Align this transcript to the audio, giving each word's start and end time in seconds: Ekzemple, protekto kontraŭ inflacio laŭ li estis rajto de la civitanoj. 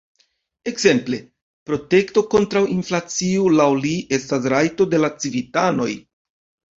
Ekzemple, 0.69 1.17
protekto 1.69 2.23
kontraŭ 2.31 2.63
inflacio 2.75 3.43
laŭ 3.59 3.67
li 3.83 3.91
estis 4.19 4.49
rajto 4.55 4.89
de 4.95 5.01
la 5.03 5.11
civitanoj. 5.25 5.91